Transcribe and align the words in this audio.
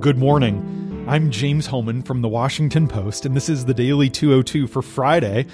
Good 0.00 0.16
morning. 0.16 1.04
I'm 1.06 1.30
James 1.30 1.66
Hohmann 1.66 2.00
from 2.00 2.22
the 2.22 2.28
Washington 2.28 2.88
Post, 2.88 3.26
and 3.26 3.36
this 3.36 3.50
is 3.50 3.66
the 3.66 3.74
Daily 3.74 4.08
202 4.08 4.66
for 4.66 4.80
Friday, 4.80 5.44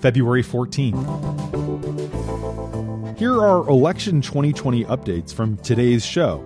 February 0.00 0.42
14th. 0.42 0.98
Here 3.16 3.40
are 3.40 3.58
election 3.68 4.20
2020 4.20 4.86
updates 4.86 5.32
from 5.32 5.56
today's 5.58 6.04
show. 6.04 6.40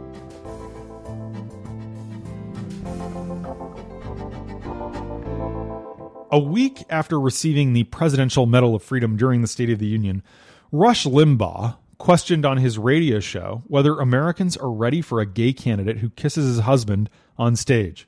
A 6.30 6.38
week 6.38 6.84
after 6.90 7.18
receiving 7.18 7.72
the 7.72 7.84
Presidential 7.84 8.44
Medal 8.44 8.74
of 8.74 8.82
Freedom 8.82 9.16
during 9.16 9.40
the 9.40 9.48
State 9.48 9.70
of 9.70 9.78
the 9.78 9.86
Union, 9.86 10.22
Rush 10.72 11.06
Limbaugh 11.06 11.76
questioned 11.98 12.44
on 12.44 12.58
his 12.58 12.78
radio 12.78 13.20
show 13.20 13.62
whether 13.66 13.98
Americans 13.98 14.56
are 14.56 14.70
ready 14.70 15.00
for 15.00 15.20
a 15.20 15.26
gay 15.26 15.52
candidate 15.52 15.98
who 15.98 16.10
kisses 16.10 16.46
his 16.46 16.64
husband 16.64 17.08
on 17.38 17.56
stage. 17.56 18.06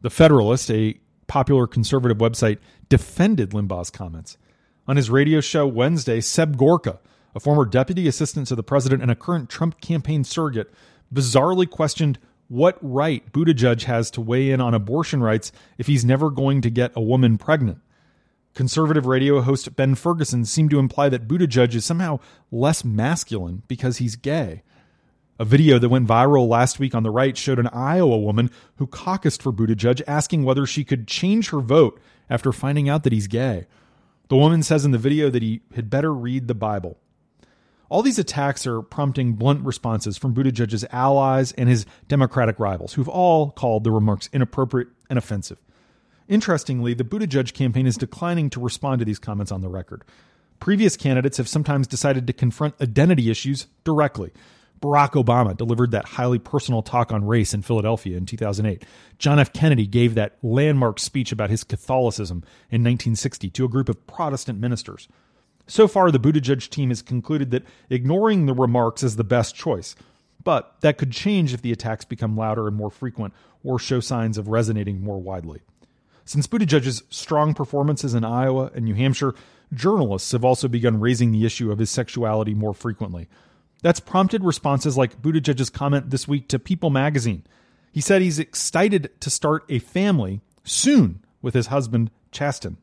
The 0.00 0.10
Federalist, 0.10 0.70
a 0.70 0.98
popular 1.26 1.66
conservative 1.66 2.18
website, 2.18 2.58
defended 2.88 3.50
Limbaugh's 3.50 3.90
comments. 3.90 4.38
On 4.86 4.96
his 4.96 5.10
radio 5.10 5.40
show 5.40 5.66
Wednesday, 5.66 6.20
Seb 6.20 6.56
Gorka, 6.56 6.98
a 7.34 7.40
former 7.40 7.64
deputy 7.64 8.08
assistant 8.08 8.46
to 8.48 8.56
the 8.56 8.62
president 8.62 9.02
and 9.02 9.10
a 9.10 9.16
current 9.16 9.50
Trump 9.50 9.80
campaign 9.80 10.24
surrogate, 10.24 10.72
bizarrely 11.12 11.68
questioned 11.68 12.18
what 12.48 12.78
right 12.80 13.30
Buttigieg 13.32 13.82
has 13.82 14.10
to 14.12 14.22
weigh 14.22 14.50
in 14.50 14.60
on 14.60 14.72
abortion 14.72 15.22
rights 15.22 15.52
if 15.76 15.86
he's 15.86 16.04
never 16.04 16.30
going 16.30 16.62
to 16.62 16.70
get 16.70 16.92
a 16.96 17.00
woman 17.00 17.36
pregnant. 17.36 17.78
Conservative 18.58 19.06
radio 19.06 19.40
host 19.40 19.76
Ben 19.76 19.94
Ferguson 19.94 20.44
seemed 20.44 20.70
to 20.70 20.80
imply 20.80 21.08
that 21.08 21.28
Buttigieg 21.28 21.76
is 21.76 21.84
somehow 21.84 22.18
less 22.50 22.84
masculine 22.84 23.62
because 23.68 23.98
he's 23.98 24.16
gay. 24.16 24.64
A 25.38 25.44
video 25.44 25.78
that 25.78 25.90
went 25.90 26.08
viral 26.08 26.48
last 26.48 26.80
week 26.80 26.92
on 26.92 27.04
the 27.04 27.10
right 27.12 27.36
showed 27.36 27.60
an 27.60 27.68
Iowa 27.68 28.18
woman 28.18 28.50
who 28.78 28.88
caucused 28.88 29.42
for 29.42 29.52
Buttigieg 29.52 30.02
asking 30.08 30.42
whether 30.42 30.66
she 30.66 30.82
could 30.82 31.06
change 31.06 31.50
her 31.50 31.60
vote 31.60 32.00
after 32.28 32.50
finding 32.50 32.88
out 32.88 33.04
that 33.04 33.12
he's 33.12 33.28
gay. 33.28 33.68
The 34.28 34.36
woman 34.36 34.64
says 34.64 34.84
in 34.84 34.90
the 34.90 34.98
video 34.98 35.30
that 35.30 35.40
he 35.40 35.60
had 35.76 35.88
better 35.88 36.12
read 36.12 36.48
the 36.48 36.54
Bible. 36.56 36.98
All 37.88 38.02
these 38.02 38.18
attacks 38.18 38.66
are 38.66 38.82
prompting 38.82 39.34
blunt 39.34 39.64
responses 39.64 40.18
from 40.18 40.34
Buttigieg's 40.34 40.84
allies 40.90 41.52
and 41.52 41.68
his 41.68 41.86
Democratic 42.08 42.58
rivals, 42.58 42.94
who've 42.94 43.08
all 43.08 43.52
called 43.52 43.84
the 43.84 43.92
remarks 43.92 44.28
inappropriate 44.32 44.88
and 45.08 45.16
offensive. 45.16 45.58
Interestingly, 46.28 46.92
the 46.92 47.04
Buttigieg 47.04 47.54
campaign 47.54 47.86
is 47.86 47.96
declining 47.96 48.50
to 48.50 48.60
respond 48.60 48.98
to 48.98 49.04
these 49.04 49.18
comments 49.18 49.50
on 49.50 49.62
the 49.62 49.68
record. 49.68 50.04
Previous 50.60 50.96
candidates 50.96 51.38
have 51.38 51.48
sometimes 51.48 51.86
decided 51.86 52.26
to 52.26 52.32
confront 52.32 52.80
identity 52.82 53.30
issues 53.30 53.66
directly. 53.84 54.30
Barack 54.80 55.12
Obama 55.12 55.56
delivered 55.56 55.90
that 55.90 56.04
highly 56.04 56.38
personal 56.38 56.82
talk 56.82 57.12
on 57.12 57.26
race 57.26 57.54
in 57.54 57.62
Philadelphia 57.62 58.16
in 58.16 58.26
2008. 58.26 58.84
John 59.18 59.38
F. 59.38 59.52
Kennedy 59.52 59.86
gave 59.86 60.14
that 60.14 60.36
landmark 60.42 61.00
speech 61.00 61.32
about 61.32 61.50
his 61.50 61.64
Catholicism 61.64 62.38
in 62.70 62.82
1960 62.82 63.50
to 63.50 63.64
a 63.64 63.68
group 63.68 63.88
of 63.88 64.06
Protestant 64.06 64.60
ministers. 64.60 65.08
So 65.66 65.88
far, 65.88 66.10
the 66.10 66.20
Buttigieg 66.20 66.68
team 66.68 66.90
has 66.90 67.02
concluded 67.02 67.50
that 67.50 67.64
ignoring 67.90 68.46
the 68.46 68.54
remarks 68.54 69.02
is 69.02 69.16
the 69.16 69.24
best 69.24 69.54
choice. 69.54 69.96
But 70.44 70.76
that 70.80 70.98
could 70.98 71.10
change 71.10 71.52
if 71.52 71.62
the 71.62 71.72
attacks 71.72 72.04
become 72.04 72.36
louder 72.36 72.68
and 72.68 72.76
more 72.76 72.90
frequent 72.90 73.34
or 73.64 73.78
show 73.78 74.00
signs 74.00 74.38
of 74.38 74.48
resonating 74.48 75.00
more 75.00 75.20
widely. 75.20 75.60
Since 76.28 76.46
Buttigieg's 76.46 77.04
strong 77.08 77.54
performances 77.54 78.12
in 78.12 78.22
Iowa 78.22 78.70
and 78.74 78.84
New 78.84 78.94
Hampshire, 78.94 79.34
journalists 79.72 80.32
have 80.32 80.44
also 80.44 80.68
begun 80.68 81.00
raising 81.00 81.32
the 81.32 81.46
issue 81.46 81.72
of 81.72 81.78
his 81.78 81.88
sexuality 81.88 82.52
more 82.52 82.74
frequently. 82.74 83.28
That's 83.80 83.98
prompted 83.98 84.44
responses 84.44 84.98
like 84.98 85.22
Buttigieg's 85.22 85.70
comment 85.70 86.10
this 86.10 86.28
week 86.28 86.46
to 86.48 86.58
People 86.58 86.90
magazine. 86.90 87.44
He 87.92 88.02
said 88.02 88.20
he's 88.20 88.38
excited 88.38 89.10
to 89.20 89.30
start 89.30 89.64
a 89.70 89.78
family 89.78 90.42
soon 90.64 91.24
with 91.40 91.54
his 91.54 91.68
husband, 91.68 92.10
Chasten. 92.30 92.76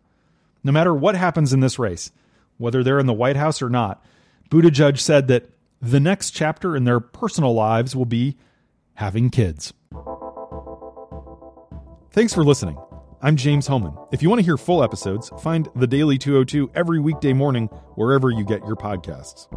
No 0.63 0.71
matter 0.71 0.95
what 0.95 1.13
happens 1.13 1.53
in 1.53 1.59
this 1.59 1.77
race, 1.77 2.11
whether 2.57 2.83
they're 2.83 2.97
in 2.97 3.05
the 3.05 3.13
White 3.13 3.35
House 3.35 3.61
or 3.61 3.69
not, 3.69 4.03
Buttigieg 4.49 4.97
said 4.97 5.27
that 5.27 5.51
the 5.79 5.99
next 5.99 6.31
chapter 6.31 6.75
in 6.75 6.85
their 6.85 6.99
personal 6.99 7.53
lives 7.53 7.95
will 7.95 8.05
be 8.05 8.37
having 8.95 9.29
kids. 9.29 9.71
Thanks 12.09 12.33
for 12.33 12.43
listening. 12.43 12.79
I'm 13.25 13.35
James 13.35 13.65
Hohmann. 13.65 13.97
If 14.11 14.21
you 14.21 14.29
want 14.29 14.37
to 14.41 14.45
hear 14.45 14.55
full 14.55 14.83
episodes, 14.83 15.31
find 15.39 15.67
The 15.75 15.87
Daily 15.87 16.19
202 16.19 16.69
every 16.75 16.99
weekday 16.99 17.33
morning 17.33 17.69
wherever 17.95 18.29
you 18.29 18.45
get 18.45 18.63
your 18.67 18.75
podcasts. 18.75 19.47